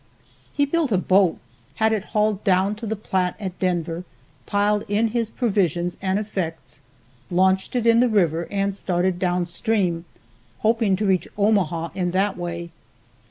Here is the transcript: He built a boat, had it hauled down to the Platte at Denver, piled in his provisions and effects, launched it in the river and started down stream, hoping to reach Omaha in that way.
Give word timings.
He 0.51 0.65
built 0.65 0.91
a 0.91 0.97
boat, 0.97 1.37
had 1.75 1.93
it 1.93 2.05
hauled 2.05 2.43
down 2.43 2.73
to 2.77 2.87
the 2.87 2.95
Platte 2.95 3.35
at 3.39 3.59
Denver, 3.59 4.03
piled 4.47 4.83
in 4.87 5.09
his 5.09 5.29
provisions 5.29 5.95
and 6.01 6.17
effects, 6.17 6.81
launched 7.29 7.75
it 7.75 7.85
in 7.85 7.99
the 7.99 8.09
river 8.09 8.47
and 8.49 8.75
started 8.75 9.19
down 9.19 9.45
stream, 9.45 10.05
hoping 10.61 10.95
to 10.95 11.05
reach 11.05 11.27
Omaha 11.37 11.89
in 11.93 12.09
that 12.09 12.35
way. 12.35 12.71